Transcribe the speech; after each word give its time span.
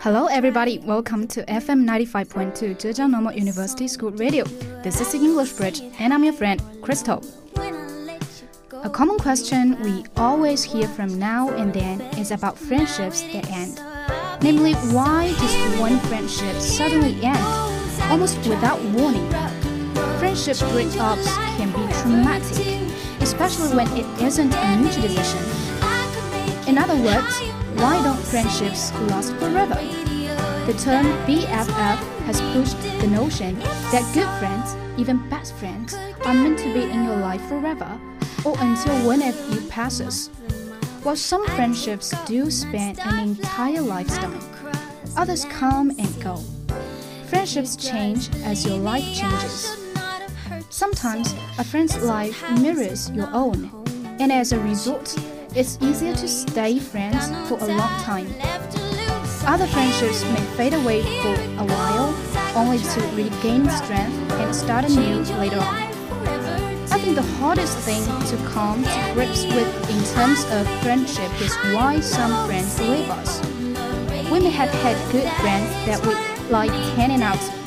Hello, 0.00 0.26
everybody. 0.28 0.78
Welcome 0.78 1.28
to 1.28 1.44
FM 1.44 1.84
95.2 1.84 2.80
Zhejiang 2.80 3.10
Normal 3.10 3.34
University 3.34 3.86
School 3.86 4.12
Radio. 4.12 4.44
This 4.82 4.98
is 5.02 5.12
the 5.12 5.18
English 5.18 5.52
Bridge, 5.52 5.82
and 5.98 6.14
I'm 6.14 6.24
your 6.24 6.32
friend, 6.32 6.62
Crystal. 6.80 7.22
A 8.82 8.88
common 8.88 9.18
question 9.18 9.78
we 9.82 10.06
always 10.16 10.62
hear 10.64 10.88
from 10.88 11.18
now 11.18 11.50
and 11.50 11.74
then 11.74 12.00
is 12.16 12.30
about 12.30 12.56
friendships 12.56 13.20
that 13.20 13.44
end. 13.50 13.78
Namely, 14.42 14.72
why 14.96 15.34
does 15.38 15.78
one 15.78 15.98
friendship 16.08 16.56
suddenly 16.56 17.20
end, 17.22 17.44
almost 18.10 18.38
without 18.48 18.80
warning? 18.96 19.28
Friendship 20.18 20.56
breakups 20.72 21.28
can 21.58 21.68
be 21.72 21.92
traumatic, 22.00 22.69
especially 23.40 23.74
when 23.74 23.88
it 23.96 24.22
isn't 24.22 24.54
a 24.54 24.76
mutual 24.76 25.00
decision. 25.00 25.42
In 26.68 26.76
other 26.76 26.94
words, 26.96 27.40
why 27.80 27.98
don't 28.02 28.18
friendships 28.18 28.92
last 29.08 29.32
forever? 29.36 29.76
The 30.66 30.74
term 30.74 31.06
BFF 31.26 31.98
has 32.26 32.38
pushed 32.52 32.78
the 33.00 33.06
notion 33.06 33.58
that 33.92 34.04
good 34.12 34.28
friends, 34.38 34.76
even 35.00 35.26
best 35.30 35.54
friends, 35.54 35.94
are 36.26 36.34
meant 36.34 36.58
to 36.58 36.74
be 36.74 36.82
in 36.82 37.04
your 37.04 37.16
life 37.16 37.40
forever 37.48 37.98
or 38.44 38.56
until 38.58 39.06
one 39.06 39.22
of 39.22 39.34
you 39.54 39.66
passes. 39.70 40.28
While 41.02 41.16
some 41.16 41.46
friendships 41.46 42.12
do 42.26 42.50
span 42.50 42.98
an 43.00 43.20
entire 43.20 43.80
lifetime, 43.80 44.38
others 45.16 45.46
come 45.46 45.88
and 45.98 46.22
go. 46.22 46.44
Friendships 47.28 47.74
change 47.74 48.28
as 48.44 48.66
your 48.66 48.76
life 48.76 49.14
changes. 49.14 49.79
Sometimes 50.80 51.34
a 51.58 51.64
friend's 51.64 52.02
life 52.02 52.42
mirrors 52.58 53.10
your 53.10 53.28
own, 53.34 53.70
and 54.18 54.32
as 54.32 54.52
a 54.52 54.58
result, 54.60 55.14
it's 55.54 55.76
easier 55.82 56.14
to 56.14 56.26
stay 56.26 56.78
friends 56.78 57.28
for 57.50 57.58
a 57.58 57.66
long 57.66 58.00
time. 58.00 58.26
Other 59.44 59.66
friendships 59.66 60.24
may 60.24 60.40
fade 60.56 60.72
away 60.72 61.02
for 61.20 61.34
a 61.60 61.66
while, 61.66 62.14
only 62.56 62.78
to 62.78 63.00
regain 63.12 63.68
strength 63.68 64.32
and 64.40 64.56
start 64.56 64.86
anew 64.86 65.20
later 65.36 65.58
on. 65.58 65.76
I 66.90 66.98
think 66.98 67.14
the 67.14 67.30
hardest 67.36 67.76
thing 67.80 68.02
to 68.30 68.36
come 68.48 68.82
to 68.82 69.10
grips 69.12 69.44
with 69.44 69.68
in 69.90 70.02
terms 70.14 70.42
of 70.50 70.66
friendship 70.80 71.30
is 71.42 71.54
why 71.74 72.00
some 72.00 72.46
friends 72.46 72.80
leave 72.80 73.10
us. 73.10 73.44
We 74.30 74.40
may 74.40 74.48
have 74.48 74.70
had 74.80 74.96
good 75.12 75.30
friends 75.42 75.68
that 75.84 76.00
we 76.06 76.14
like 76.50 76.72
hanging 76.96 77.20
out, 77.20 77.59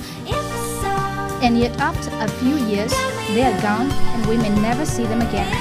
and 1.44 1.58
yet 1.59 1.77
after 1.81 2.09
a 2.23 2.27
few 2.39 2.55
years, 2.55 2.92
they 3.36 3.43
are 3.43 3.61
gone 3.61 3.92
and 3.92 4.26
we 4.27 4.37
may 4.37 4.49
never 4.61 4.86
see 4.86 5.04
them 5.04 5.21
again. 5.21 5.52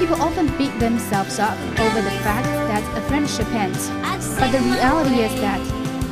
People 0.00 0.20
often 0.20 0.46
beat 0.58 0.76
themselves 0.80 1.38
up 1.38 1.56
over 1.78 2.02
the 2.02 2.10
fact 2.26 2.46
that 2.68 2.82
a 2.98 3.00
friendship 3.02 3.46
ends, 3.54 3.88
but 4.38 4.50
the 4.50 4.58
reality 4.58 5.20
is 5.20 5.40
that 5.40 5.62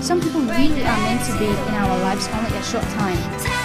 some 0.00 0.20
people 0.20 0.40
really 0.42 0.82
are 0.84 1.00
meant 1.06 1.24
to 1.26 1.36
be 1.38 1.46
in 1.46 1.74
our 1.74 1.98
lives 1.98 2.28
only 2.28 2.56
a 2.56 2.62
short 2.62 2.84
time. 2.94 3.63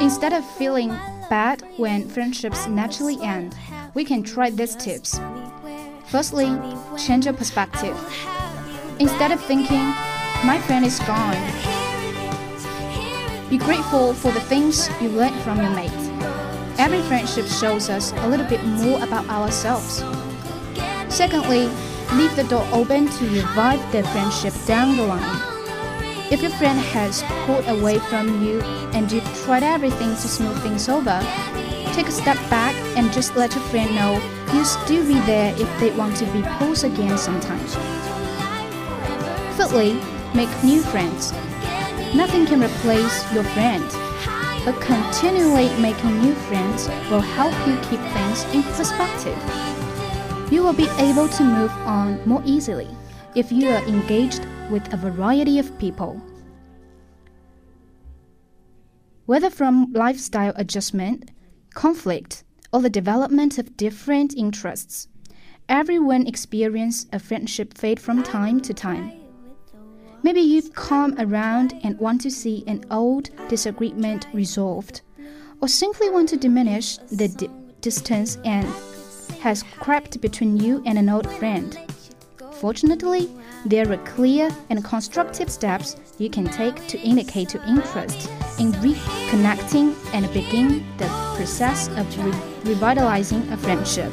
Instead 0.00 0.32
of 0.32 0.44
feeling 0.56 0.88
bad 1.28 1.62
when 1.76 2.08
friendships 2.08 2.66
naturally 2.66 3.18
end, 3.22 3.54
we 3.94 4.04
can 4.04 4.22
try 4.22 4.50
these 4.50 4.74
tips. 4.76 5.20
Firstly, 6.06 6.50
change 6.96 7.26
your 7.26 7.34
perspective. 7.34 7.96
Instead 8.98 9.32
of 9.32 9.40
thinking, 9.40 9.84
my 10.44 10.60
friend 10.66 10.84
is 10.84 10.98
gone, 11.00 11.36
be 13.52 13.58
grateful 13.58 14.14
for 14.14 14.32
the 14.32 14.40
things 14.40 14.88
you 15.00 15.10
learned 15.10 15.38
from 15.42 15.58
your 15.58 15.70
mate. 15.70 15.92
Every 16.78 17.02
friendship 17.02 17.46
shows 17.46 17.90
us 17.90 18.12
a 18.12 18.28
little 18.28 18.46
bit 18.46 18.64
more 18.64 19.02
about 19.04 19.28
ourselves. 19.28 20.02
Secondly, 21.14 21.68
leave 22.14 22.34
the 22.34 22.46
door 22.48 22.66
open 22.72 23.08
to 23.08 23.24
revive 23.28 23.80
the 23.92 24.02
friendship 24.04 24.54
down 24.66 24.96
the 24.96 25.06
line. 25.06 25.51
If 26.32 26.40
your 26.40 26.50
friend 26.52 26.78
has 26.78 27.22
pulled 27.44 27.68
away 27.68 27.98
from 27.98 28.42
you 28.42 28.62
and 28.94 29.12
you've 29.12 29.44
tried 29.44 29.62
everything 29.62 30.08
to 30.08 30.16
smooth 30.16 30.62
things 30.62 30.88
over, 30.88 31.20
take 31.92 32.06
a 32.08 32.10
step 32.10 32.38
back 32.48 32.74
and 32.96 33.12
just 33.12 33.36
let 33.36 33.54
your 33.54 33.62
friend 33.64 33.94
know 33.94 34.14
you'll 34.50 34.64
still 34.64 35.06
be 35.06 35.20
there 35.26 35.54
if 35.58 35.68
they 35.78 35.90
want 35.90 36.16
to 36.16 36.24
be 36.32 36.40
close 36.56 36.84
again 36.84 37.18
sometime. 37.18 37.60
Thirdly, 39.58 40.00
make 40.34 40.48
new 40.64 40.80
friends. 40.80 41.32
Nothing 42.14 42.46
can 42.46 42.62
replace 42.62 43.30
your 43.34 43.44
friend, 43.44 43.84
but 44.64 44.80
continually 44.80 45.68
making 45.82 46.18
new 46.22 46.34
friends 46.48 46.88
will 47.10 47.20
help 47.20 47.52
you 47.68 47.76
keep 47.90 48.00
things 48.14 48.44
in 48.54 48.62
perspective. 48.72 49.36
You 50.50 50.62
will 50.62 50.72
be 50.72 50.88
able 50.96 51.28
to 51.28 51.44
move 51.44 51.72
on 51.84 52.26
more 52.26 52.42
easily 52.46 52.88
if 53.34 53.52
you 53.52 53.68
are 53.68 53.84
engaged 53.86 54.46
with 54.72 54.92
a 54.92 54.96
variety 54.96 55.58
of 55.58 55.78
people. 55.78 56.20
Whether 59.26 59.50
from 59.50 59.92
lifestyle 59.92 60.54
adjustment, 60.56 61.30
conflict, 61.74 62.42
or 62.72 62.80
the 62.80 62.90
development 62.90 63.58
of 63.58 63.76
different 63.76 64.34
interests, 64.34 65.08
everyone 65.68 66.26
experiences 66.26 67.06
a 67.12 67.18
friendship 67.18 67.76
fade 67.76 68.00
from 68.00 68.22
time 68.22 68.60
to 68.62 68.72
time. 68.72 69.12
Maybe 70.22 70.40
you've 70.40 70.72
come 70.74 71.14
around 71.18 71.74
and 71.84 71.98
want 71.98 72.22
to 72.22 72.30
see 72.30 72.64
an 72.66 72.84
old 72.90 73.28
disagreement 73.48 74.26
resolved, 74.32 75.02
or 75.60 75.68
simply 75.68 76.08
want 76.08 76.30
to 76.30 76.36
diminish 76.36 76.96
the 77.10 77.28
di 77.28 77.48
distance 77.82 78.38
and 78.44 78.66
has 79.40 79.64
crept 79.80 80.20
between 80.20 80.56
you 80.56 80.82
and 80.86 80.96
an 80.96 81.08
old 81.08 81.28
friend. 81.32 81.78
Fortunately, 82.52 83.28
there 83.64 83.90
are 83.92 83.98
clear 83.98 84.50
and 84.70 84.84
constructive 84.84 85.50
steps 85.50 85.96
you 86.18 86.28
can 86.28 86.46
take 86.46 86.86
to 86.88 86.98
indicate 87.00 87.54
your 87.54 87.62
interest 87.64 88.28
in 88.58 88.72
reconnecting 88.72 89.94
and 90.12 90.32
begin 90.32 90.84
the 90.98 91.06
process 91.36 91.88
of 91.88 92.24
re 92.24 92.32
revitalizing 92.64 93.48
a 93.52 93.56
friendship. 93.56 94.12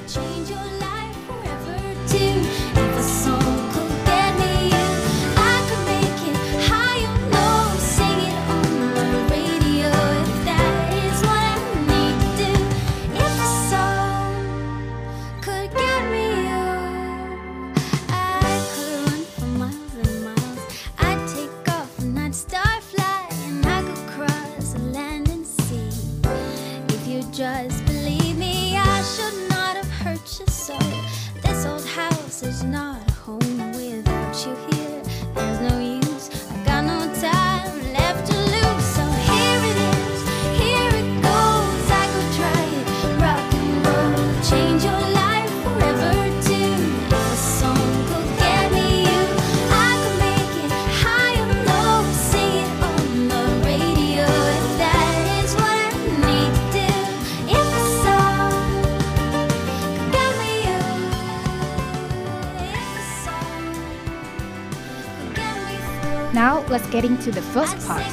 Let's 66.69 66.88
get 66.89 67.04
into 67.04 67.31
the 67.31 67.42
first 67.42 67.77
part 67.88 68.06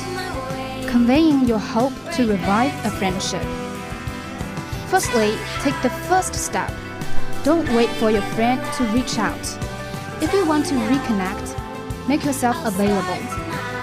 conveying 0.97 1.47
your 1.47 1.59
hope 1.59 1.93
to 2.13 2.27
revive 2.27 2.73
a 2.87 2.91
friendship. 2.91 3.43
Firstly, 4.89 5.37
take 5.61 5.75
the 5.83 5.91
first 6.09 6.35
step. 6.35 6.73
Don't 7.45 7.69
wait 7.75 7.91
for 8.01 8.11
your 8.11 8.23
friend 8.35 8.61
to 8.77 8.85
reach 8.95 9.19
out. 9.19 9.47
If 10.23 10.33
you 10.33 10.47
want 10.47 10.65
to 10.67 10.75
reconnect, 10.75 12.09
make 12.09 12.25
yourself 12.25 12.57
available, 12.65 13.21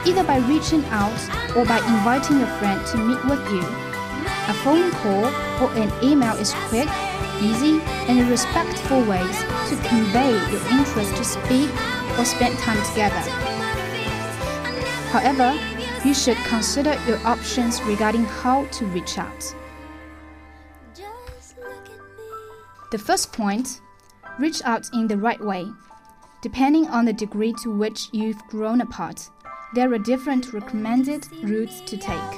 either 0.08 0.24
by 0.24 0.38
reaching 0.38 0.84
out 0.86 1.19
or 1.56 1.66
by 1.66 1.78
inviting 1.78 2.40
your 2.40 2.54
friend 2.58 2.84
to 2.88 2.98
meet 2.98 3.24
with 3.26 3.46
you. 3.52 3.62
A 4.50 4.54
phone 4.64 4.90
call 4.92 5.26
or 5.62 5.72
an 5.76 5.92
email 6.04 6.34
is 6.38 6.54
quick, 6.69 6.90
easy, 7.42 7.80
and 8.10 8.28
respectful 8.28 9.04
ways 9.04 9.40
to 9.69 9.76
convey 9.88 10.31
your 10.52 10.66
interest 10.72 11.16
to 11.18 11.24
speak 11.24 11.69
or 12.18 12.26
spend 12.26 12.58
time 12.60 12.81
together. 12.90 13.43
However, 15.13 15.54
you 16.04 16.15
should 16.15 16.38
consider 16.38 17.00
your 17.07 17.19
options 17.24 17.80
regarding 17.83 18.25
how 18.25 18.65
to 18.65 18.86
reach 18.88 19.19
out. 19.19 19.56
The 22.89 22.98
first 22.98 23.31
point 23.31 23.80
reach 24.39 24.63
out 24.63 24.89
in 24.92 25.07
the 25.07 25.18
right 25.18 25.39
way. 25.39 25.68
Depending 26.42 26.88
on 26.88 27.06
the 27.06 27.13
degree 27.13 27.54
to 27.62 27.69
which 27.69 28.10
you've 28.12 28.42
grown 28.48 28.81
apart, 28.81 29.30
there 29.75 29.94
are 29.94 30.00
different 30.00 30.51
recommended 30.51 31.27
routes 31.44 31.81
to 31.81 31.95
take. 31.95 32.33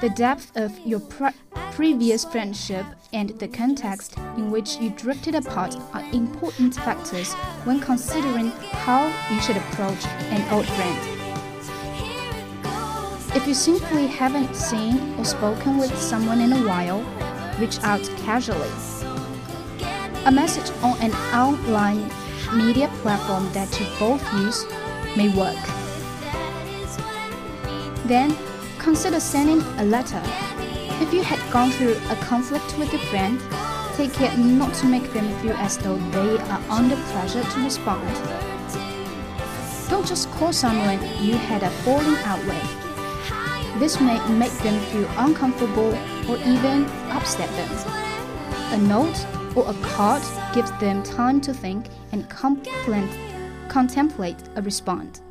The 0.00 0.08
depth 0.08 0.56
of 0.56 0.78
your 0.86 1.00
pre 1.00 1.32
previous 1.72 2.24
friendship 2.24 2.86
and 3.12 3.38
the 3.38 3.48
context 3.48 4.16
in 4.38 4.50
which 4.50 4.76
you 4.76 4.88
drifted 4.88 5.34
apart 5.34 5.76
are 5.92 6.12
important 6.12 6.76
factors 6.76 7.34
when 7.64 7.78
considering 7.78 8.52
how 8.86 9.06
you 9.30 9.40
should 9.42 9.58
approach 9.58 10.06
an 10.32 10.50
old 10.50 10.66
friend. 10.66 11.19
If 13.32 13.46
you 13.46 13.54
simply 13.54 14.08
haven't 14.08 14.56
seen 14.56 15.14
or 15.16 15.24
spoken 15.24 15.78
with 15.78 15.96
someone 15.96 16.40
in 16.40 16.52
a 16.52 16.66
while, 16.66 17.00
reach 17.60 17.78
out 17.84 18.02
casually. 18.24 18.68
A 20.26 20.32
message 20.32 20.68
on 20.82 20.98
an 21.00 21.12
online 21.32 22.10
media 22.52 22.88
platform 23.02 23.48
that 23.52 23.70
you 23.78 23.86
both 24.00 24.20
use 24.34 24.66
may 25.16 25.28
work. 25.28 25.56
Then, 28.06 28.36
consider 28.78 29.20
sending 29.20 29.60
a 29.78 29.84
letter. 29.84 30.20
If 31.00 31.14
you 31.14 31.22
had 31.22 31.38
gone 31.52 31.70
through 31.70 31.98
a 32.10 32.16
conflict 32.16 32.76
with 32.78 32.92
your 32.92 33.02
friend, 33.02 33.40
take 33.94 34.12
care 34.12 34.36
not 34.36 34.74
to 34.74 34.86
make 34.86 35.12
them 35.12 35.32
feel 35.40 35.52
as 35.52 35.78
though 35.78 35.98
they 36.10 36.36
are 36.36 36.62
under 36.68 36.96
pressure 37.12 37.44
to 37.44 37.60
respond. 37.62 38.08
Don't 39.88 40.04
just 40.04 40.28
call 40.32 40.52
someone 40.52 41.00
you 41.22 41.34
had 41.34 41.62
a 41.62 41.70
falling 41.84 42.16
out 42.24 42.44
with. 42.44 42.69
This 43.80 43.98
may 43.98 44.20
make 44.28 44.52
them 44.58 44.78
feel 44.92 45.08
uncomfortable 45.16 45.96
or 46.28 46.36
even 46.36 46.84
upset 47.10 47.48
them. 47.56 47.70
A 48.72 48.76
note 48.76 49.26
or 49.56 49.70
a 49.70 49.74
card 49.82 50.22
gives 50.54 50.70
them 50.72 51.02
time 51.02 51.40
to 51.40 51.54
think 51.54 51.86
and 52.12 52.28
contemplate 52.28 53.08
a 54.54 54.60
response. 54.60 55.22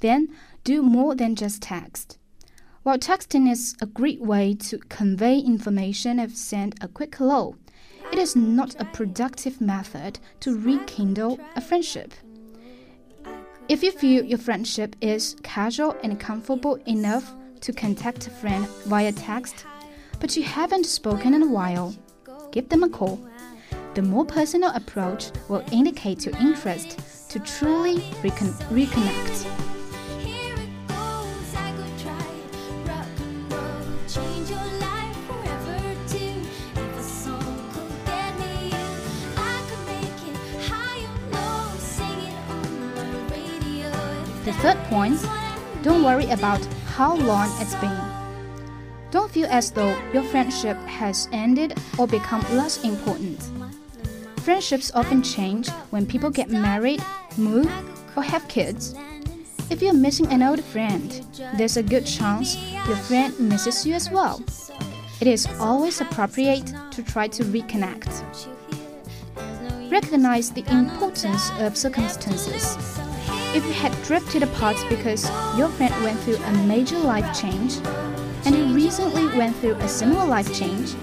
Then, 0.00 0.28
do 0.62 0.82
more 0.82 1.14
than 1.14 1.36
just 1.36 1.62
text. 1.62 2.18
While 2.82 2.98
texting 2.98 3.50
is 3.50 3.74
a 3.80 3.86
great 3.86 4.20
way 4.20 4.52
to 4.56 4.76
convey 4.90 5.38
information 5.38 6.18
and 6.18 6.36
send 6.36 6.74
a 6.82 6.88
quick 6.88 7.14
hello, 7.14 7.56
it 8.12 8.18
is 8.18 8.36
not 8.36 8.78
a 8.78 8.84
productive 8.84 9.58
method 9.58 10.18
to 10.40 10.58
rekindle 10.58 11.40
a 11.56 11.62
friendship. 11.62 12.12
If 13.70 13.84
you 13.84 13.92
feel 13.92 14.24
your 14.24 14.38
friendship 14.38 14.96
is 15.00 15.36
casual 15.44 15.96
and 16.02 16.18
comfortable 16.18 16.74
enough 16.88 17.32
to 17.60 17.72
contact 17.72 18.26
a 18.26 18.30
friend 18.30 18.66
via 18.86 19.12
text, 19.12 19.64
but 20.18 20.36
you 20.36 20.42
haven't 20.42 20.86
spoken 20.86 21.34
in 21.34 21.42
a 21.44 21.46
while, 21.46 21.94
give 22.50 22.68
them 22.68 22.82
a 22.82 22.88
call. 22.88 23.24
The 23.94 24.02
more 24.02 24.24
personal 24.24 24.72
approach 24.74 25.30
will 25.48 25.62
indicate 25.70 26.26
your 26.26 26.36
interest 26.38 27.30
to 27.30 27.38
truly 27.38 28.02
recon 28.24 28.48
reconnect. 28.74 29.69
Third 44.60 44.76
point 44.90 45.18
don't 45.82 46.04
worry 46.04 46.28
about 46.30 46.62
how 46.92 47.16
long 47.16 47.48
it's 47.58 47.74
been. 47.76 47.98
Don't 49.10 49.30
feel 49.30 49.46
as 49.46 49.70
though 49.70 49.96
your 50.12 50.22
friendship 50.24 50.76
has 50.84 51.26
ended 51.32 51.78
or 51.98 52.06
become 52.06 52.42
less 52.54 52.84
important. 52.84 53.40
Friendships 54.40 54.92
often 54.94 55.22
change 55.22 55.70
when 55.88 56.04
people 56.04 56.28
get 56.28 56.50
married, 56.50 57.02
move, 57.38 57.72
or 58.14 58.22
have 58.22 58.46
kids. 58.48 58.94
If 59.70 59.80
you're 59.80 59.94
missing 59.94 60.26
an 60.26 60.42
old 60.42 60.62
friend, 60.62 61.08
there's 61.56 61.78
a 61.78 61.82
good 61.82 62.04
chance 62.04 62.58
your 62.86 62.96
friend 62.96 63.32
misses 63.40 63.86
you 63.86 63.94
as 63.94 64.10
well. 64.10 64.44
It 65.22 65.26
is 65.26 65.46
always 65.58 66.02
appropriate 66.02 66.70
to 66.90 67.02
try 67.02 67.28
to 67.28 67.44
reconnect. 67.44 68.12
Recognize 69.90 70.50
the 70.50 70.70
importance 70.70 71.50
of 71.58 71.76
circumstances 71.76 72.99
if 73.54 73.64
you 73.66 73.72
had 73.72 73.92
drifted 74.04 74.42
apart 74.42 74.76
because 74.88 75.28
your 75.58 75.68
friend 75.70 75.92
went 76.04 76.18
through 76.20 76.36
a 76.36 76.52
major 76.66 76.98
life 76.98 77.38
change, 77.38 77.78
and 78.44 78.54
you 78.54 78.74
recently 78.74 79.26
went 79.36 79.56
through 79.56 79.74
a 79.74 79.88
similar 79.88 80.24
life 80.24 80.52
change, 80.54 80.94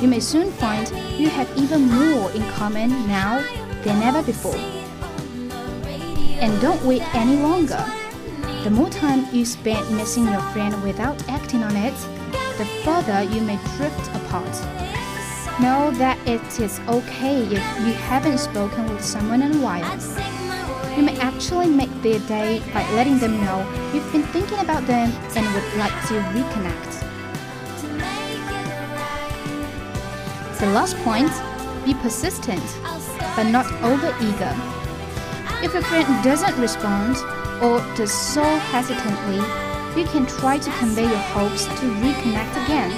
you 0.00 0.08
may 0.08 0.20
soon 0.20 0.50
find 0.50 0.88
you 1.18 1.28
have 1.28 1.48
even 1.56 1.82
more 1.82 2.30
in 2.32 2.42
common 2.52 2.90
now 3.06 3.38
than 3.82 4.02
ever 4.02 4.22
before. 4.22 4.56
And 6.40 6.60
don't 6.60 6.82
wait 6.84 7.02
any 7.14 7.36
longer. 7.36 7.84
The 8.64 8.70
more 8.70 8.90
time 8.90 9.26
you 9.32 9.44
spend 9.44 9.96
missing 9.96 10.24
your 10.24 10.40
friend 10.52 10.82
without 10.82 11.22
acting 11.28 11.62
on 11.62 11.76
it, 11.76 11.94
the 12.58 12.64
further 12.84 13.22
you 13.22 13.40
may 13.42 13.58
drift 13.76 14.08
apart. 14.16 14.50
Know 15.60 15.90
that 15.92 16.18
it 16.26 16.60
is 16.60 16.80
okay 16.88 17.42
if 17.42 17.86
you 17.86 17.92
haven't 18.08 18.38
spoken 18.38 18.88
with 18.88 19.04
someone 19.04 19.42
in 19.42 19.54
a 19.56 19.58
while. 19.58 20.39
You 20.96 21.02
may 21.02 21.16
actually 21.18 21.68
make 21.68 21.90
their 22.02 22.18
day 22.20 22.60
by 22.74 22.82
letting 22.92 23.18
them 23.18 23.40
know 23.44 23.60
you've 23.94 24.10
been 24.12 24.24
thinking 24.24 24.58
about 24.58 24.86
them 24.86 25.10
and 25.36 25.54
would 25.54 25.74
like 25.78 25.94
to 26.08 26.14
reconnect. 26.34 26.90
The 30.58 30.66
last 30.66 30.96
point 30.98 31.30
be 31.86 31.94
persistent, 31.94 32.62
but 33.36 33.44
not 33.44 33.70
over 33.82 34.14
eager. 34.20 34.54
If 35.62 35.72
your 35.74 35.82
friend 35.82 36.24
doesn't 36.24 36.58
respond 36.60 37.16
or 37.62 37.78
does 37.96 38.12
so 38.12 38.42
hesitantly, 38.42 39.40
you 39.98 40.06
can 40.08 40.26
try 40.26 40.58
to 40.58 40.70
convey 40.78 41.04
your 41.04 41.24
hopes 41.32 41.64
to 41.64 41.86
reconnect 42.02 42.64
again. 42.64 42.90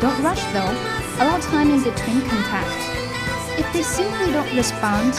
Don't 0.00 0.22
rush 0.22 0.42
though, 0.52 0.72
allow 1.22 1.38
time 1.40 1.70
in 1.70 1.82
between 1.82 2.20
contact. 2.22 2.96
If 3.58 3.70
they 3.72 3.82
simply 3.82 4.32
don't 4.32 4.54
respond, 4.56 5.14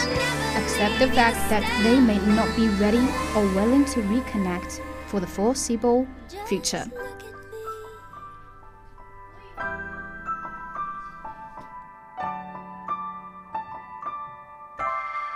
accept 0.56 0.98
the 0.98 1.08
fact 1.08 1.36
that 1.50 1.62
they 1.82 1.98
may 2.00 2.18
not 2.34 2.54
be 2.56 2.68
ready 2.80 3.06
or 3.34 3.46
willing 3.54 3.84
to 3.86 4.00
reconnect 4.02 4.80
for 5.06 5.20
the 5.20 5.26
foreseeable 5.26 6.06
future. 6.46 6.86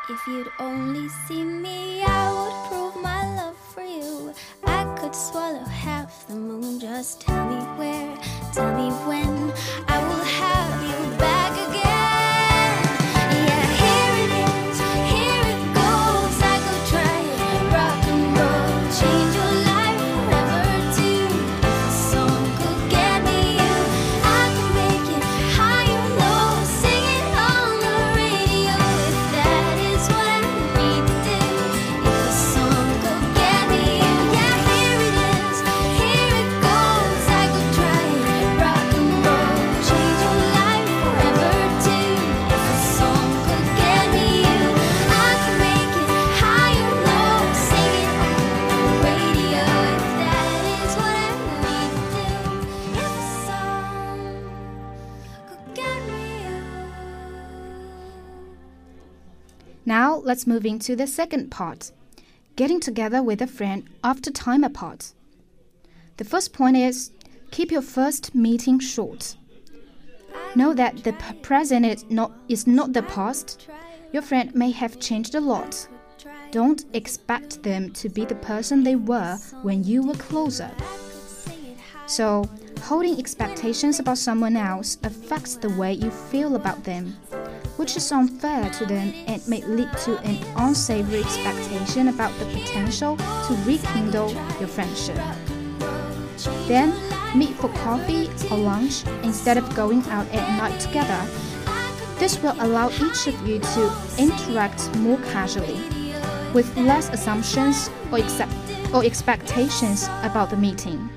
If 0.08 0.26
you'd 0.26 0.50
only 0.58 1.08
see 1.26 1.42
me, 1.42 2.02
I 2.02 2.32
would 2.32 2.68
prove 2.68 3.02
my 3.02 3.24
love 3.34 3.56
for 3.56 3.82
you. 3.82 4.34
I 4.64 4.84
could 4.98 5.14
swallow 5.14 5.64
half 5.64 6.26
the 6.26 6.34
moon. 6.34 6.78
Just 6.78 7.22
tell 7.22 7.48
me 7.48 7.56
where, 7.78 8.16
tell 8.52 8.74
me 8.76 8.90
when. 9.06 9.52
Let's 60.32 60.46
move 60.46 60.64
into 60.64 60.96
the 60.96 61.06
second 61.06 61.50
part 61.50 61.92
getting 62.56 62.80
together 62.80 63.22
with 63.22 63.42
a 63.42 63.46
friend 63.46 63.86
after 64.02 64.30
time 64.30 64.64
apart. 64.64 65.12
The 66.16 66.24
first 66.24 66.54
point 66.54 66.74
is 66.74 67.10
keep 67.50 67.70
your 67.70 67.82
first 67.82 68.34
meeting 68.34 68.78
short. 68.78 69.36
Know 70.54 70.72
that 70.72 71.04
the 71.04 71.12
present 71.42 71.84
is 71.84 72.06
not, 72.08 72.32
is 72.48 72.66
not 72.66 72.94
the 72.94 73.02
past. 73.02 73.68
Your 74.10 74.22
friend 74.22 74.54
may 74.54 74.70
have 74.70 74.98
changed 74.98 75.34
a 75.34 75.40
lot. 75.40 75.86
Don't 76.50 76.82
expect 76.94 77.62
them 77.62 77.90
to 77.90 78.08
be 78.08 78.24
the 78.24 78.36
person 78.36 78.84
they 78.84 78.96
were 78.96 79.36
when 79.60 79.84
you 79.84 80.02
were 80.02 80.14
closer. 80.14 80.70
So, 82.06 82.48
holding 82.80 83.18
expectations 83.18 84.00
about 84.00 84.16
someone 84.16 84.56
else 84.56 84.96
affects 85.04 85.56
the 85.56 85.74
way 85.76 85.92
you 85.92 86.10
feel 86.10 86.56
about 86.56 86.84
them, 86.84 87.18
which 87.82 87.96
is 87.96 88.12
unfair 88.12 88.70
to 88.70 88.86
them 88.86 89.12
and 89.26 89.42
may 89.48 89.60
lead 89.62 89.90
to 89.98 90.16
an 90.18 90.38
unsavory 90.54 91.18
expectation 91.18 92.06
about 92.06 92.32
the 92.38 92.44
potential 92.44 93.16
to 93.16 93.58
rekindle 93.66 94.30
your 94.60 94.68
friendship. 94.68 95.16
Then, 96.68 96.94
meet 97.36 97.56
for 97.56 97.68
coffee 97.82 98.30
or 98.52 98.58
lunch 98.58 99.04
instead 99.24 99.58
of 99.58 99.74
going 99.74 100.00
out 100.10 100.28
at 100.28 100.46
night 100.56 100.78
together. 100.78 101.26
This 102.20 102.40
will 102.40 102.54
allow 102.60 102.88
each 102.90 103.26
of 103.26 103.48
you 103.48 103.58
to 103.58 103.92
interact 104.16 104.94
more 104.98 105.18
casually, 105.32 105.80
with 106.54 106.76
less 106.76 107.08
assumptions 107.08 107.90
or, 108.12 108.18
accept, 108.18 108.54
or 108.94 109.04
expectations 109.04 110.04
about 110.22 110.50
the 110.50 110.56
meeting. 110.56 111.10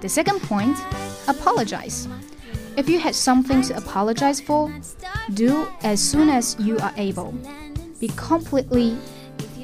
The 0.00 0.08
second 0.08 0.40
point 0.42 0.76
apologize. 1.28 2.08
If 2.76 2.88
you 2.88 2.98
had 2.98 3.14
something 3.14 3.62
to 3.62 3.76
apologize 3.76 4.40
for, 4.40 4.72
do 5.34 5.68
as 5.82 6.00
soon 6.00 6.28
as 6.28 6.56
you 6.58 6.78
are 6.78 6.92
able. 6.96 7.32
Be 8.00 8.08
completely 8.16 8.96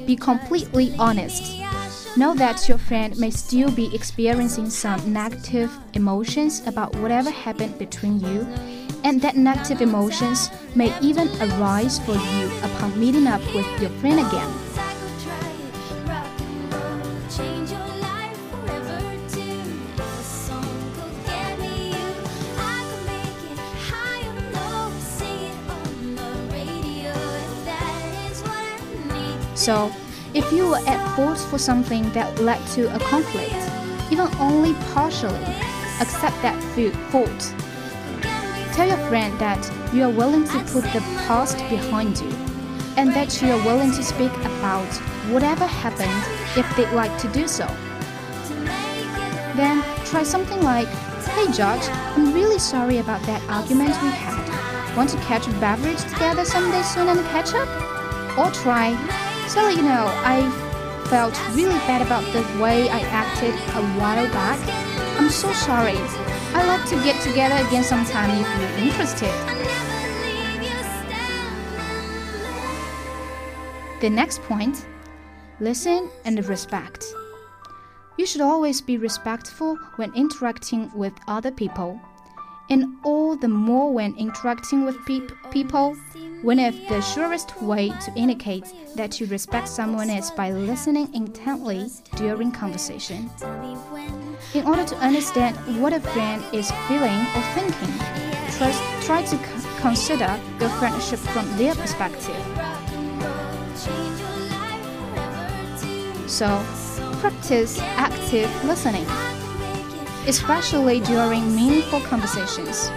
be 0.05 0.15
completely 0.15 0.93
honest 0.97 1.59
Know 2.17 2.33
that 2.35 2.67
your 2.67 2.79
friend 2.79 3.17
may 3.17 3.29
still 3.29 3.71
be 3.71 3.93
experiencing 3.95 4.69
some 4.69 5.13
negative 5.13 5.71
emotions 5.93 6.65
about 6.65 6.95
whatever 6.97 7.29
happened 7.29 7.77
between 7.77 8.19
you, 8.19 8.47
and 9.03 9.21
that 9.21 9.37
negative 9.37 9.81
emotions 9.81 10.49
may 10.75 10.91
even 11.01 11.29
arise 11.39 11.99
for 11.99 12.15
you 12.15 12.51
upon 12.63 12.99
meeting 12.99 13.27
up 13.27 13.41
with 13.53 13.67
your 13.79 13.91
friend 14.01 14.19
again. 14.19 14.68
So, 29.69 29.93
if 30.33 30.51
you 30.51 30.69
were 30.69 30.81
at 30.87 31.15
fault 31.15 31.37
for 31.37 31.59
something 31.59 32.11
that 32.13 32.39
led 32.41 32.59
to 32.69 32.91
a 32.95 32.97
conflict, 33.01 33.53
even 34.09 34.25
only 34.39 34.73
partially, 34.95 35.45
accept 36.01 36.41
that 36.41 36.57
fault. 37.11 37.53
Tell 38.73 38.87
your 38.87 38.97
friend 39.09 39.37
that 39.37 39.61
you 39.93 40.05
are 40.05 40.09
willing 40.09 40.45
to 40.45 40.57
put 40.73 40.85
the 40.85 41.01
past 41.27 41.55
behind 41.69 42.19
you 42.19 42.31
and 42.97 43.13
that 43.13 43.43
you 43.43 43.51
are 43.51 43.63
willing 43.63 43.91
to 43.91 44.01
speak 44.01 44.33
about 44.37 44.91
whatever 45.29 45.67
happened 45.67 46.23
if 46.57 46.65
they'd 46.75 46.91
like 46.95 47.15
to 47.21 47.27
do 47.27 47.47
so. 47.47 47.67
Then 49.55 49.83
try 50.05 50.23
something 50.23 50.63
like, 50.63 50.87
Hey 51.35 51.45
George, 51.51 51.87
I'm 52.17 52.33
really 52.33 52.57
sorry 52.57 52.97
about 52.97 53.21
that 53.27 53.43
argument 53.47 53.89
we 54.01 54.09
had. 54.09 54.97
Want 54.97 55.11
to 55.11 55.17
catch 55.17 55.45
a 55.47 55.51
beverage 55.59 56.01
together 56.11 56.43
someday 56.43 56.81
soon 56.81 57.07
and 57.07 57.19
catch 57.27 57.53
up? 57.53 57.69
Or 58.35 58.49
try, 58.51 58.95
so, 59.49 59.67
you 59.67 59.81
know, 59.81 60.05
I 60.23 60.47
felt 61.09 61.33
really 61.55 61.79
bad 61.89 62.01
about 62.03 62.23
the 62.33 62.41
way 62.61 62.87
I 62.87 62.99
acted 62.99 63.53
a 63.75 63.83
while 63.99 64.27
back. 64.31 64.59
I'm 65.19 65.29
so 65.29 65.51
sorry. 65.53 65.97
I'd 66.53 66.67
like 66.67 66.87
to 66.89 66.95
get 67.03 67.19
together 67.23 67.55
again 67.67 67.83
sometime 67.83 68.29
if 68.29 68.47
you're 68.59 68.87
interested. 68.87 69.33
The 74.01 74.09
next 74.09 74.41
point 74.43 74.85
listen 75.59 76.09
and 76.25 76.45
respect. 76.45 77.03
You 78.17 78.25
should 78.25 78.41
always 78.41 78.81
be 78.81 78.97
respectful 78.97 79.77
when 79.95 80.13
interacting 80.13 80.91
with 80.93 81.13
other 81.27 81.51
people, 81.51 81.99
and 82.69 82.95
all 83.03 83.35
the 83.35 83.47
more 83.47 83.91
when 83.91 84.15
interacting 84.15 84.85
with 84.85 84.97
pe 85.05 85.21
people 85.51 85.95
one 86.41 86.59
of 86.59 86.73
the 86.87 87.01
surest 87.01 87.61
way 87.61 87.89
to 87.89 88.13
indicate 88.15 88.63
that 88.95 89.19
you 89.19 89.25
respect 89.27 89.67
someone 89.67 90.09
is 90.09 90.31
by 90.31 90.51
listening 90.51 91.13
intently 91.13 91.89
during 92.15 92.49
conversation. 92.51 93.29
In 94.53 94.65
order 94.65 94.85
to 94.85 94.95
understand 94.97 95.57
what 95.81 95.91
a 95.91 95.99
friend 95.99 96.41
is 96.53 96.71
feeling 96.87 97.19
or 97.35 97.41
thinking, 97.53 97.93
first 98.57 98.81
try 99.05 99.21
to 99.23 99.37
consider 99.81 100.39
your 100.61 100.69
friendship 100.69 101.19
from 101.19 101.45
their 101.57 101.75
perspective. 101.75 102.35
So, 106.27 106.63
practice 107.19 107.79
active 107.79 108.49
listening, 108.63 109.05
especially 110.25 111.01
during 111.01 111.53
meaningful 111.53 111.99
conversations. 112.01 112.89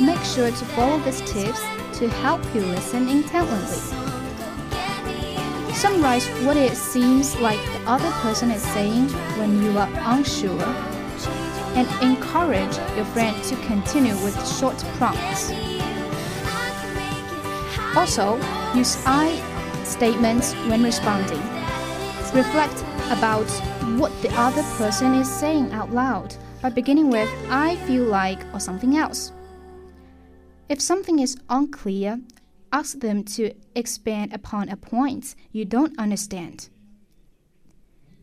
Make 0.00 0.22
sure 0.24 0.50
to 0.50 0.64
follow 0.74 0.98
these 1.00 1.20
tips 1.30 1.60
to 1.98 2.08
help 2.08 2.42
you 2.54 2.62
listen 2.62 3.06
intently. 3.08 3.76
Summarize 5.74 6.26
what 6.44 6.56
it 6.56 6.74
seems 6.74 7.36
like 7.36 7.58
the 7.58 7.90
other 7.90 8.10
person 8.22 8.50
is 8.50 8.62
saying 8.62 9.08
when 9.38 9.62
you 9.62 9.76
are 9.76 9.90
unsure, 10.16 10.62
and 11.76 11.86
encourage 12.02 12.76
your 12.96 13.04
friend 13.06 13.36
to 13.44 13.56
continue 13.66 14.14
with 14.24 14.34
short 14.58 14.78
prompts. 14.96 15.52
Also, 17.94 18.36
use 18.74 19.02
I 19.06 19.38
statements 19.84 20.54
when 20.68 20.82
responding. 20.82 21.42
Reflect 22.32 22.84
about 23.10 23.48
what 23.98 24.12
the 24.22 24.30
other 24.32 24.62
person 24.78 25.14
is 25.14 25.28
saying 25.28 25.72
out 25.72 25.92
loud 25.92 26.34
by 26.62 26.70
beginning 26.70 27.10
with 27.10 27.28
I 27.50 27.76
feel 27.86 28.04
like 28.04 28.40
or 28.54 28.60
something 28.60 28.96
else. 28.96 29.32
If 30.70 30.80
something 30.80 31.18
is 31.18 31.36
unclear, 31.48 32.20
ask 32.72 33.00
them 33.00 33.24
to 33.24 33.52
expand 33.74 34.32
upon 34.32 34.68
a 34.68 34.76
point 34.76 35.34
you 35.50 35.64
don't 35.64 35.98
understand. 35.98 36.68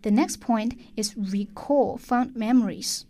The 0.04 0.12
next 0.12 0.40
point 0.40 0.80
is 0.96 1.18
recall 1.18 1.98
fond 1.98 2.38
memories. 2.38 3.06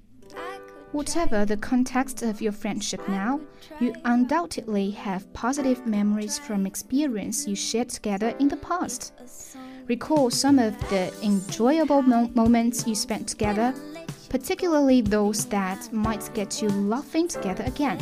Whatever 0.92 1.46
the 1.46 1.58
context 1.58 2.24
of 2.24 2.42
your 2.42 2.52
friendship 2.52 3.08
now, 3.08 3.40
you 3.80 3.94
undoubtedly 4.06 4.90
have 4.92 5.32
positive 5.34 5.86
memories 5.86 6.40
from 6.40 6.66
experience 6.66 7.48
you 7.48 7.56
shared 7.56 7.90
together 7.90 8.30
in 8.40 8.48
the 8.48 8.58
past. 8.58 9.14
Recall 9.86 10.32
some 10.32 10.58
of 10.58 10.76
the 10.90 11.14
enjoyable 11.22 12.02
mo 12.02 12.32
moments 12.34 12.88
you 12.88 12.96
spent 12.96 13.28
together, 13.28 13.72
particularly 14.30 15.02
those 15.02 15.46
that 15.46 15.94
might 15.94 16.28
get 16.34 16.60
you 16.60 16.70
laughing 16.70 17.28
together 17.28 17.66
again. 17.68 18.00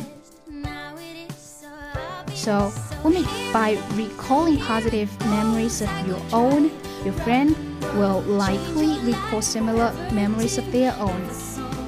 So, 2.46 2.72
only 3.02 3.24
by 3.52 3.76
recalling 3.94 4.58
positive 4.58 5.10
memories 5.26 5.82
of 5.82 5.90
your 6.06 6.22
own, 6.32 6.70
your 7.02 7.12
friend 7.26 7.56
will 7.98 8.20
likely 8.20 9.00
recall 9.00 9.42
similar 9.42 9.92
memories 10.12 10.56
of 10.56 10.70
their 10.70 10.94
own. 11.00 11.28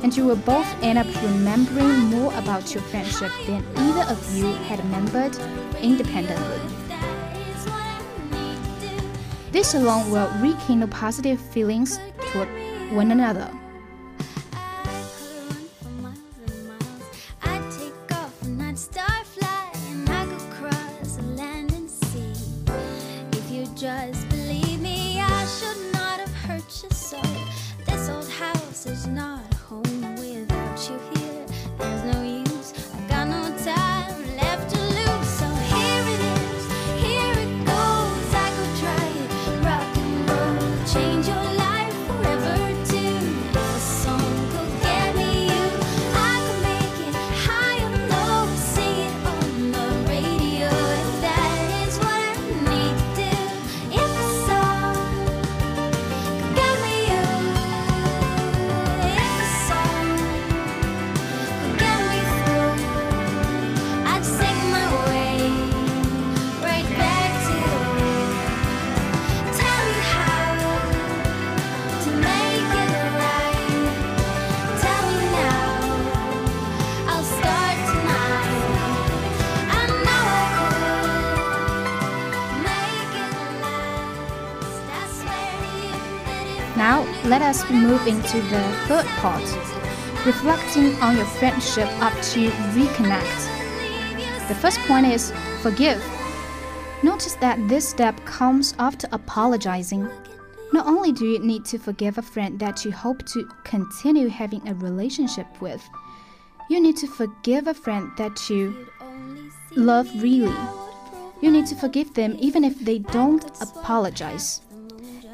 And 0.02 0.16
you 0.16 0.24
will 0.24 0.42
both 0.42 0.66
end 0.82 0.98
up 0.98 1.06
remembering 1.22 2.10
more 2.10 2.34
about 2.34 2.74
your 2.74 2.82
friendship 2.90 3.30
than 3.46 3.64
either 3.76 4.10
of 4.10 4.18
you 4.36 4.46
had 4.66 4.80
remembered 4.80 5.38
independently. 5.80 6.58
This 9.52 9.74
alone 9.74 10.10
will 10.10 10.28
rekindle 10.40 10.88
positive 10.88 11.40
feelings 11.40 12.00
toward 12.32 12.48
one 12.90 13.12
another. 13.12 13.48
Now, 87.48 87.54
let 87.54 87.64
us 87.64 87.70
move 87.70 88.06
into 88.06 88.42
the 88.50 88.60
third 88.88 89.06
part 89.22 89.42
reflecting 90.26 90.94
on 90.96 91.16
your 91.16 91.24
friendship 91.24 91.88
up 92.02 92.12
to 92.12 92.50
reconnect. 92.76 94.48
The 94.48 94.54
first 94.54 94.78
point 94.80 95.06
is 95.06 95.32
forgive. 95.62 96.04
Notice 97.02 97.36
that 97.36 97.66
this 97.66 97.88
step 97.88 98.22
comes 98.26 98.74
after 98.78 99.08
apologizing. 99.12 100.10
Not 100.74 100.86
only 100.86 101.10
do 101.10 101.24
you 101.24 101.38
need 101.38 101.64
to 101.64 101.78
forgive 101.78 102.18
a 102.18 102.22
friend 102.22 102.58
that 102.58 102.84
you 102.84 102.92
hope 102.92 103.24
to 103.28 103.48
continue 103.64 104.28
having 104.28 104.68
a 104.68 104.74
relationship 104.74 105.46
with, 105.62 105.82
you 106.68 106.82
need 106.82 106.98
to 106.98 107.06
forgive 107.06 107.66
a 107.66 107.72
friend 107.72 108.10
that 108.18 108.50
you 108.50 108.86
love 109.74 110.06
really. 110.20 110.54
You 111.40 111.50
need 111.50 111.64
to 111.68 111.76
forgive 111.76 112.12
them 112.12 112.36
even 112.38 112.62
if 112.62 112.78
they 112.80 112.98
don't 112.98 113.42
apologize. 113.62 114.60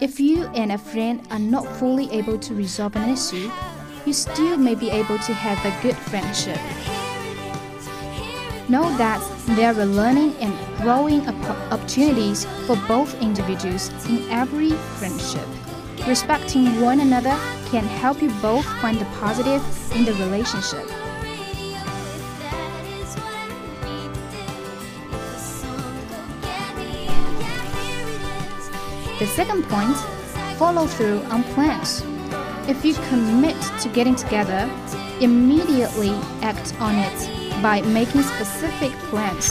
If 0.05 0.21
you 0.21 0.45
and 0.49 0.71
a 0.71 0.77
friend 0.77 1.27
are 1.31 1.39
not 1.39 1.65
fully 1.79 2.11
able 2.11 2.39
to 2.39 2.55
resolve 2.55 2.95
an 2.95 3.09
issue, 3.09 3.51
you 4.05 4.13
still 4.13 4.59
may 4.59 4.75
be 4.75 4.91
able 4.91 5.17
to 5.17 5.33
have 5.33 5.57
a 5.65 5.73
good 5.83 5.97
friendship. 5.97 6.61
Know 8.69 8.95
that 8.99 9.19
there 9.57 9.73
are 9.73 9.87
learning 9.87 10.35
and 10.41 10.53
growing 10.83 11.27
opportunities 11.73 12.45
for 12.67 12.77
both 12.87 13.19
individuals 13.23 13.89
in 14.07 14.29
every 14.31 14.73
friendship. 15.01 15.49
Respecting 16.07 16.83
one 16.83 17.01
another 17.01 17.35
can 17.71 17.85
help 17.85 18.21
you 18.21 18.29
both 18.43 18.67
find 18.83 18.99
the 18.99 19.07
positive 19.23 19.63
in 19.97 20.05
the 20.05 20.13
relationship. 20.21 20.87
The 29.25 29.31
second 29.31 29.63
point 29.71 29.97
follow 30.59 30.87
through 30.87 31.23
on 31.31 31.45
plans. 31.55 32.03
If 32.69 32.85
you 32.85 32.93
commit 33.09 33.57
to 33.81 33.89
getting 33.89 34.15
together, 34.15 34.71
immediately 35.19 36.11
act 36.43 36.79
on 36.79 36.95
it 36.95 37.63
by 37.63 37.81
making 37.81 38.21
specific 38.21 38.93
plans. 39.09 39.49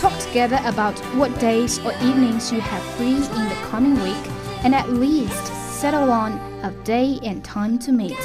Talk 0.00 0.18
together 0.18 0.58
about 0.64 0.98
what 1.14 1.38
days 1.38 1.78
or 1.78 1.92
evenings 2.02 2.50
you 2.50 2.60
have 2.60 2.82
free 2.96 3.14
in 3.14 3.48
the 3.48 3.58
coming 3.70 3.94
week 4.02 4.26
and 4.64 4.74
at 4.74 4.90
least 4.90 5.46
settle 5.80 6.10
on 6.10 6.32
a 6.64 6.72
day 6.82 7.20
and 7.22 7.44
time 7.44 7.78
to 7.78 7.92
meet. 7.92 8.18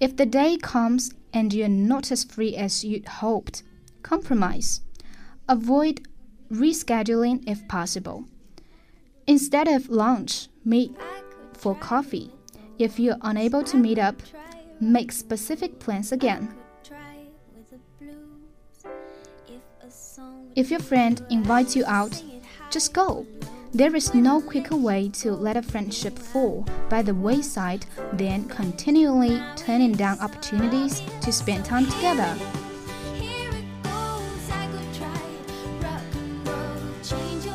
If 0.00 0.18
the 0.18 0.26
day 0.26 0.58
comes 0.58 1.14
and 1.32 1.50
you're 1.54 1.66
not 1.66 2.12
as 2.12 2.24
free 2.24 2.54
as 2.56 2.84
you'd 2.84 3.08
hoped, 3.08 3.62
compromise. 4.02 4.82
Avoid 5.48 6.06
rescheduling 6.52 7.42
if 7.46 7.66
possible. 7.68 8.24
Instead 9.26 9.68
of 9.68 9.88
lunch, 9.88 10.48
meet 10.64 10.94
for 11.54 11.74
coffee. 11.74 12.30
If 12.78 12.98
you're 12.98 13.16
unable 13.22 13.62
to 13.64 13.76
meet 13.76 13.98
up, 13.98 14.20
make 14.80 15.12
specific 15.12 15.78
plans 15.78 16.12
again. 16.12 16.54
If 20.54 20.70
your 20.70 20.80
friend 20.80 21.24
invites 21.30 21.74
you 21.74 21.84
out, 21.86 22.22
just 22.70 22.92
go. 22.92 23.26
There 23.72 23.96
is 23.96 24.14
no 24.14 24.40
quicker 24.40 24.76
way 24.76 25.08
to 25.14 25.32
let 25.32 25.56
a 25.56 25.62
friendship 25.62 26.16
fall 26.16 26.64
by 26.88 27.02
the 27.02 27.14
wayside 27.14 27.86
than 28.12 28.48
continually 28.48 29.42
turning 29.56 29.92
down 29.92 30.20
opportunities 30.20 31.02
to 31.22 31.32
spend 31.32 31.64
time 31.64 31.86
together. 31.86 32.36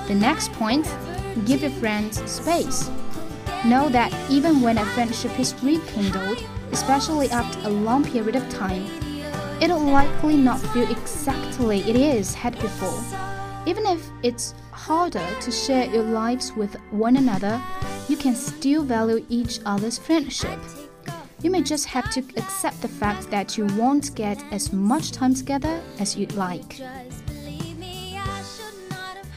The 0.09 0.15
next 0.15 0.51
point 0.53 0.87
give 1.45 1.61
your 1.61 1.69
friends 1.69 2.19
space. 2.29 2.89
Know 3.63 3.89
that 3.89 4.11
even 4.27 4.59
when 4.59 4.79
a 4.79 4.85
friendship 4.87 5.39
is 5.39 5.53
rekindled, 5.61 6.43
especially 6.71 7.29
after 7.29 7.67
a 7.67 7.69
long 7.69 8.03
period 8.03 8.35
of 8.35 8.49
time, 8.49 8.87
it'll 9.61 9.79
likely 9.79 10.35
not 10.35 10.59
feel 10.73 10.89
exactly 10.89 11.81
it 11.81 11.95
is 11.95 12.33
had 12.33 12.59
before. 12.59 12.99
Even 13.67 13.85
if 13.85 14.09
it's 14.23 14.55
harder 14.71 15.27
to 15.41 15.51
share 15.51 15.85
your 15.85 16.05
lives 16.05 16.53
with 16.53 16.73
one 16.89 17.17
another, 17.17 17.61
you 18.07 18.17
can 18.17 18.33
still 18.33 18.81
value 18.81 19.23
each 19.29 19.59
other's 19.63 19.99
friendship. 19.99 20.59
You 21.43 21.51
may 21.51 21.61
just 21.61 21.85
have 21.85 22.09
to 22.13 22.21
accept 22.35 22.81
the 22.81 22.87
fact 22.87 23.29
that 23.29 23.59
you 23.59 23.67
won't 23.77 24.15
get 24.15 24.43
as 24.51 24.73
much 24.73 25.11
time 25.11 25.35
together 25.35 25.79
as 25.99 26.17
you'd 26.17 26.33
like. 26.33 26.81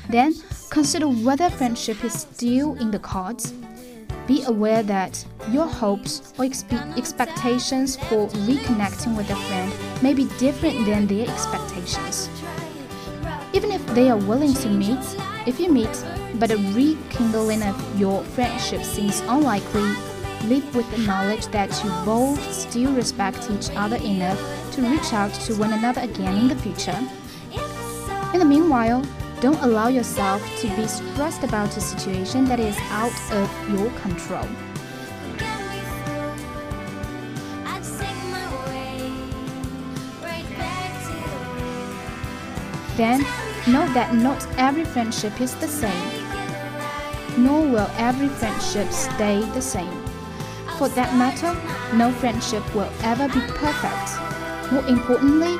Then, 0.08 0.34
Consider 0.72 1.06
whether 1.06 1.50
friendship 1.50 2.02
is 2.02 2.14
still 2.14 2.76
in 2.76 2.90
the 2.90 2.98
cards. 2.98 3.52
Be 4.26 4.42
aware 4.44 4.82
that 4.82 5.22
your 5.50 5.66
hopes 5.66 6.32
or 6.38 6.46
expe 6.46 6.96
expectations 6.96 7.96
for 7.96 8.28
reconnecting 8.48 9.14
with 9.14 9.28
a 9.28 9.36
friend 9.36 9.70
may 10.02 10.14
be 10.14 10.24
different 10.38 10.86
than 10.86 11.06
their 11.06 11.28
expectations. 11.28 12.30
Even 13.52 13.70
if 13.70 13.84
they 13.88 14.08
are 14.08 14.16
willing 14.16 14.54
to 14.54 14.70
meet, 14.70 15.04
if 15.46 15.60
you 15.60 15.70
meet, 15.70 16.06
but 16.36 16.50
a 16.50 16.56
rekindling 16.72 17.62
of 17.64 18.00
your 18.00 18.24
friendship 18.32 18.82
seems 18.82 19.20
unlikely, 19.28 19.92
live 20.44 20.74
with 20.74 20.90
the 20.90 21.02
knowledge 21.04 21.48
that 21.48 21.68
you 21.84 21.90
both 22.06 22.40
still 22.50 22.94
respect 22.94 23.50
each 23.50 23.68
other 23.76 23.96
enough 23.96 24.40
to 24.72 24.80
reach 24.80 25.12
out 25.12 25.34
to 25.34 25.54
one 25.56 25.74
another 25.74 26.00
again 26.00 26.38
in 26.38 26.48
the 26.48 26.56
future. 26.56 26.98
In 28.32 28.38
the 28.38 28.46
meanwhile, 28.46 29.04
don't 29.42 29.60
allow 29.62 29.88
yourself 29.88 30.40
to 30.60 30.68
be 30.76 30.86
stressed 30.86 31.42
about 31.42 31.76
a 31.76 31.80
situation 31.80 32.44
that 32.44 32.60
is 32.60 32.78
out 32.90 33.12
of 33.32 33.50
your 33.70 33.90
control. 33.98 34.46
Then, 42.96 43.22
know 43.66 43.84
that 43.94 44.14
not 44.14 44.46
every 44.58 44.84
friendship 44.84 45.40
is 45.40 45.56
the 45.56 45.66
same, 45.66 46.24
nor 47.36 47.66
will 47.66 47.90
every 47.96 48.28
friendship 48.28 48.92
stay 48.92 49.40
the 49.54 49.60
same. 49.60 50.04
For 50.78 50.88
that 50.90 51.16
matter, 51.16 51.52
no 51.96 52.12
friendship 52.12 52.62
will 52.76 52.92
ever 53.02 53.26
be 53.26 53.40
perfect. 53.58 54.72
More 54.72 54.86
importantly, 54.86 55.58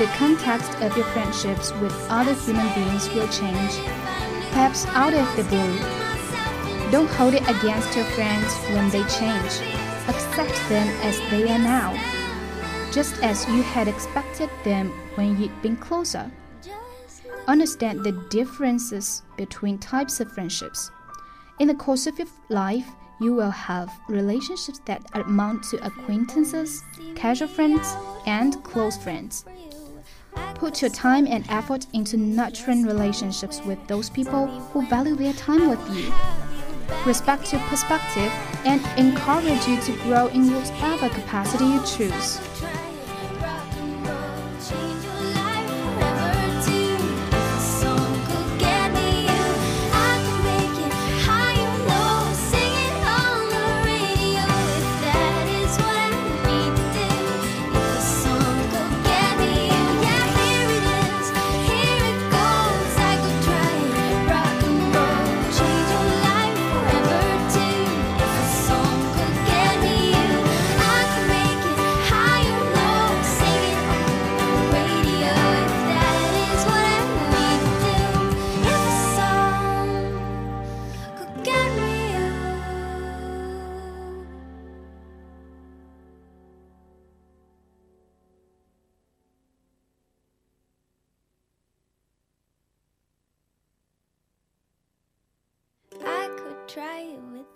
the 0.00 0.06
context 0.16 0.72
of 0.80 0.96
your 0.96 1.04
friendships 1.08 1.72
with 1.74 1.92
other 2.08 2.32
human 2.32 2.66
beings 2.74 3.06
will 3.10 3.28
change, 3.28 3.76
perhaps 4.48 4.86
out 4.86 5.12
of 5.12 5.36
the 5.36 5.44
blue. 5.44 5.78
Don't 6.90 7.10
hold 7.10 7.34
it 7.34 7.42
against 7.42 7.94
your 7.94 8.06
friends 8.06 8.50
when 8.70 8.88
they 8.88 9.02
change. 9.08 9.60
Accept 10.08 10.58
them 10.70 10.88
as 11.02 11.20
they 11.28 11.42
are 11.52 11.58
now, 11.58 11.92
just 12.90 13.22
as 13.22 13.46
you 13.48 13.60
had 13.60 13.88
expected 13.88 14.48
them 14.64 14.88
when 15.16 15.38
you'd 15.38 15.60
been 15.60 15.76
closer. 15.76 16.30
Understand 17.46 18.02
the 18.02 18.12
differences 18.30 19.22
between 19.36 19.76
types 19.76 20.18
of 20.18 20.32
friendships. 20.32 20.90
In 21.58 21.68
the 21.68 21.74
course 21.74 22.06
of 22.06 22.18
your 22.18 22.28
life, 22.48 22.86
you 23.20 23.34
will 23.34 23.50
have 23.50 23.92
relationships 24.08 24.80
that 24.86 25.04
amount 25.12 25.64
to 25.64 25.86
acquaintances, 25.86 26.82
casual 27.14 27.48
friends, 27.48 27.86
and 28.24 28.64
close 28.64 28.96
friends. 28.96 29.44
Put 30.60 30.82
your 30.82 30.90
time 30.90 31.26
and 31.26 31.42
effort 31.48 31.86
into 31.94 32.18
nurturing 32.18 32.82
relationships 32.82 33.62
with 33.64 33.78
those 33.86 34.10
people 34.10 34.46
who 34.46 34.86
value 34.88 35.16
their 35.16 35.32
time 35.32 35.70
with 35.70 35.80
you. 35.96 36.12
Respect 37.06 37.50
your 37.50 37.62
perspective 37.62 38.30
and 38.66 38.84
encourage 38.98 39.66
you 39.66 39.80
to 39.80 39.92
grow 40.02 40.26
in 40.26 40.52
whatever 40.52 41.08
capacity 41.08 41.64
you 41.64 41.80
choose. 41.86 42.49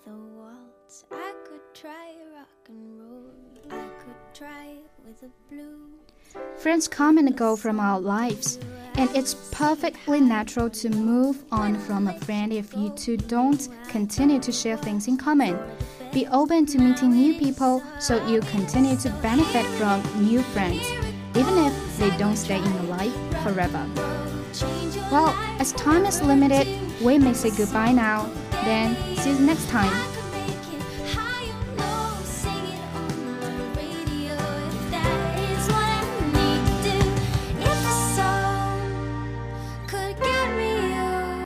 the 0.04 0.12
waltz. 0.12 1.04
I 1.12 1.32
could 1.46 1.60
try 1.74 2.14
rock 2.34 2.48
and 2.68 3.00
roll. 3.00 3.30
I 3.70 3.88
could 3.98 4.34
try 4.34 4.76
with 5.04 5.22
a 5.22 5.30
blue. 5.52 5.88
Friends 6.56 6.88
come 6.88 7.18
and 7.18 7.36
go 7.36 7.54
from 7.56 7.78
our 7.78 8.00
lives, 8.00 8.58
and 8.94 9.08
it's 9.14 9.34
perfectly 9.52 10.20
natural 10.20 10.68
to 10.70 10.88
move 10.88 11.44
on 11.52 11.78
from 11.78 12.08
a 12.08 12.18
friend 12.20 12.52
if 12.52 12.74
you 12.74 12.90
two 12.90 13.16
don't 13.16 13.68
continue 13.88 14.40
to 14.40 14.50
share 14.50 14.76
things 14.76 15.06
in 15.06 15.16
common. 15.16 15.58
Be 16.12 16.26
open 16.28 16.66
to 16.66 16.78
meeting 16.78 17.10
new 17.10 17.34
people 17.38 17.82
so 18.00 18.24
you 18.26 18.40
continue 18.40 18.96
to 18.96 19.10
benefit 19.22 19.66
from 19.78 20.02
new 20.24 20.42
friends, 20.42 20.84
even 21.36 21.58
if 21.58 21.98
they 21.98 22.10
don't 22.16 22.36
stay 22.36 22.58
in 22.58 22.74
your 22.74 22.84
life 22.84 23.14
forever. 23.42 23.86
Well, 25.10 25.34
as 25.58 25.72
time 25.72 26.06
is 26.06 26.22
limited, 26.22 26.66
we 27.02 27.18
may 27.18 27.34
say 27.34 27.50
goodbye 27.50 27.92
now. 27.92 28.30
Then, 28.64 28.96
see 29.16 29.32
you 29.32 29.40
next 29.40 29.68
time. 29.68 30.13